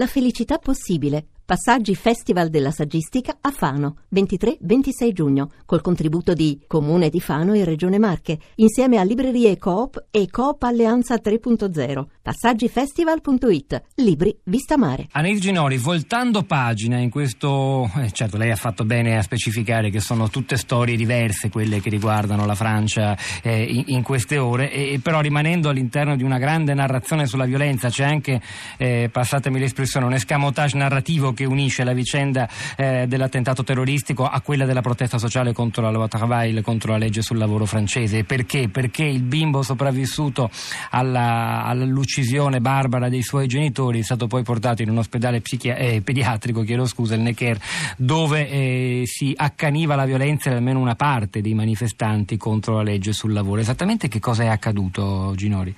[0.00, 1.26] La felicità possibile.
[1.50, 7.64] Passaggi Festival della Saggistica a Fano, 23-26 giugno, col contributo di Comune di Fano e
[7.64, 12.04] Regione Marche, insieme a Librerie Coop e Coop Alleanza 3.0.
[12.22, 13.82] Passaggifestival.it.
[13.96, 15.08] Libri Vista Mare.
[15.10, 17.90] Anil Ginori, voltando pagina in questo...
[17.96, 21.90] Eh, certo, lei ha fatto bene a specificare che sono tutte storie diverse quelle che
[21.90, 26.74] riguardano la Francia eh, in, in, queste ore, e, però rimanendo all'interno di una grande
[26.74, 28.40] narrazione sulla violenza, c'è anche,
[28.76, 34.66] eh, passatemi l'espressione, un escamotage narrativo che unisce la vicenda eh, dell'attentato terroristico a quella
[34.66, 38.24] della protesta sociale contro la loi travail, contro la legge sul lavoro francese.
[38.24, 38.68] Perché?
[38.68, 40.50] Perché il bimbo sopravvissuto
[40.90, 46.02] alla, all'uccisione barbara dei suoi genitori è stato poi portato in un ospedale psichi- eh,
[46.04, 47.58] pediatrico, chiedo scusa, il Necker,
[47.96, 53.14] dove eh, si accaniva la violenza di almeno una parte dei manifestanti contro la legge
[53.14, 53.62] sul lavoro.
[53.62, 55.74] Esattamente che cosa è accaduto, Ginori?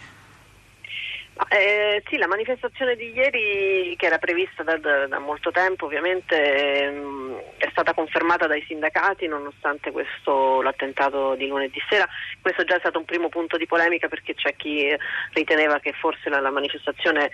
[1.48, 6.82] Eh, sì, la manifestazione di ieri, che era prevista da, da, da molto tempo, ovviamente
[6.82, 12.06] ehm, è stata confermata dai sindacati nonostante questo, l'attentato di lunedì sera.
[12.40, 14.94] Questo già è stato un primo punto di polemica perché c'è chi
[15.32, 17.30] riteneva che forse la, la manifestazione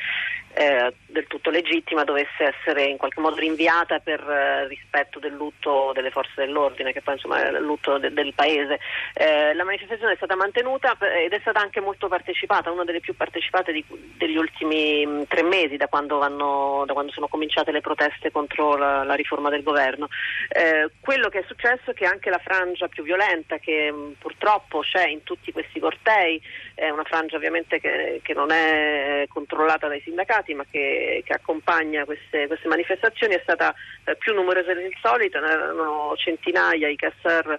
[0.59, 5.93] eh, del tutto legittima dovesse essere in qualche modo rinviata per eh, rispetto del lutto
[5.95, 8.81] delle forze dell'ordine, che poi insomma è il lutto de, del paese.
[9.15, 13.15] Eh, la manifestazione è stata mantenuta ed è stata anche molto partecipata, una delle più
[13.15, 13.85] partecipate di,
[14.17, 18.77] degli ultimi mh, tre mesi da quando, vanno, da quando, sono cominciate le proteste contro
[18.77, 20.09] la, la riforma del governo.
[20.49, 24.81] Eh, quello che è successo è che anche la frangia più violenta che mh, purtroppo
[24.81, 26.41] c'è in tutti questi cortei,
[26.75, 32.05] è una frangia ovviamente che, che non è controllata dai sindacati ma che, che accompagna
[32.05, 37.59] queste, queste, manifestazioni è stata eh, più numerosa del solito, erano centinaia i Casser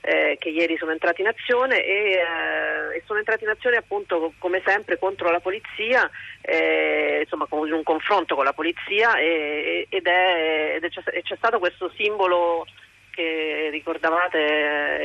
[0.00, 4.34] eh, che ieri sono entrati in azione e, eh, e, sono entrati in azione appunto
[4.38, 6.10] come sempre contro la polizia,
[6.42, 11.58] eh, insomma con un confronto con la polizia e, ed, è, ed è, c'è stato
[11.58, 12.66] questo simbolo
[13.14, 14.38] che ricordavate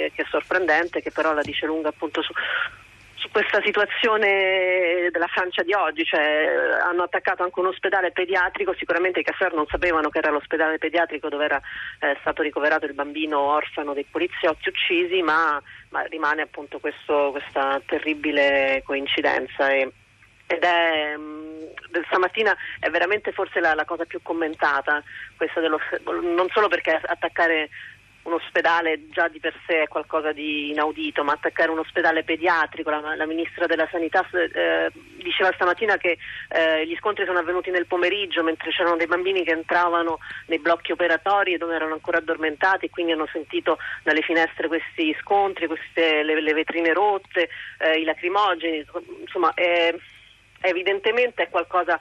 [0.06, 2.34] eh, che è sorprendente, che però la dice lunga appunto su,
[3.16, 6.48] su questa situazione della Francia di oggi, cioè
[6.82, 11.30] hanno attaccato anche un ospedale pediatrico, sicuramente i Casser non sapevano che era l'ospedale pediatrico
[11.30, 11.62] dove era
[12.00, 17.82] eh, stato ricoverato il bambino orfano dei poliziotti uccisi, ma, ma rimane appunto questo, questa
[17.86, 19.70] terribile coincidenza.
[19.70, 19.92] E,
[20.48, 21.50] ed è mh,
[22.08, 25.04] stamattina è veramente forse la, la cosa più commentata,
[25.56, 25.80] dello,
[26.22, 27.70] non solo perché attaccare
[28.30, 32.90] un ospedale già di per sé è qualcosa di inaudito, ma attaccare un ospedale pediatrico,
[32.90, 36.18] la, la ministra della Sanità eh, diceva stamattina che
[36.50, 40.92] eh, gli scontri sono avvenuti nel pomeriggio mentre c'erano dei bambini che entravano nei blocchi
[40.92, 46.42] operatori dove erano ancora addormentati e quindi hanno sentito dalle finestre questi scontri, queste, le,
[46.42, 48.86] le vetrine rotte, eh, i lacrimogeni,
[49.22, 49.94] insomma è,
[50.62, 52.00] evidentemente è qualcosa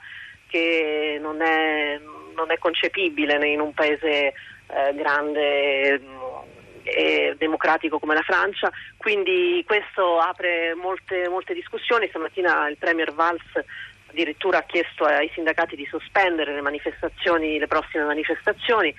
[0.49, 1.99] che non è,
[2.35, 4.33] non è concepibile in un paese
[4.67, 6.17] eh, grande mm,
[6.83, 12.07] e democratico come la Francia, quindi questo apre molte, molte discussioni.
[12.07, 13.43] Stamattina il Premier Valls
[14.09, 18.93] addirittura ha chiesto ai sindacati di sospendere le manifestazioni, le prossime manifestazioni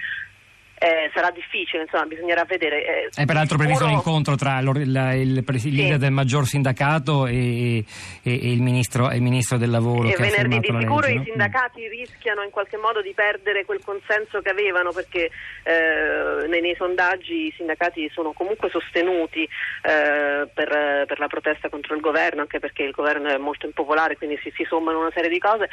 [0.82, 3.04] eh, sarà difficile, insomma bisognerà vedere.
[3.04, 5.76] Eh, È peraltro previsto un incontro tra il, il, il sì.
[5.76, 7.84] leader del maggior sindacato e, e,
[8.22, 10.08] e, il, ministro, il, ministro, del lavoro.
[10.08, 11.24] E venerdì di sicuro legge, i no?
[11.24, 11.90] sindacati mm.
[11.90, 15.28] rischiano in qualche modo di perdere quel consenso che avevano perché
[15.64, 21.94] eh, nei, nei, sondaggi i sindacati sono comunque sostenuti eh, per, per, la protesta contro
[21.94, 25.28] il governo, anche perché il governo è molto impopolare, quindi si, si sommano una serie
[25.28, 25.68] di cose.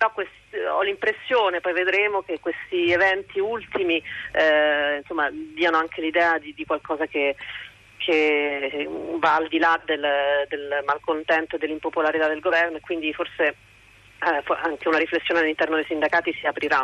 [0.00, 4.02] Però questi, ho l'impressione, poi vedremo, che questi eventi ultimi
[4.32, 7.36] eh, insomma, diano anche l'idea di, di qualcosa che,
[7.98, 8.88] che,
[9.18, 14.42] va al di là del, del malcontento e dell'impopolarità del governo e quindi forse eh,
[14.62, 16.78] anche una riflessione all'interno dei sindacati si aprirà.